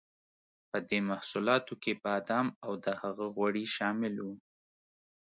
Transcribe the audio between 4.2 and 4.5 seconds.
وو.